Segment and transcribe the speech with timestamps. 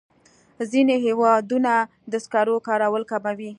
[0.71, 1.73] ځینې هېوادونه
[2.11, 3.49] د سکرو کارول کموي.